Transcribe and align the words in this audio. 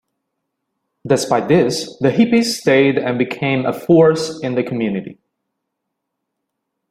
Despite 1.05 1.47
this, 1.47 1.95
the 1.99 2.09
hippies 2.09 2.59
stayed 2.59 2.97
and 2.97 3.19
became 3.19 3.67
a 3.67 3.71
force 3.71 4.41
in 4.41 4.55
the 4.55 4.63
community. 4.63 5.19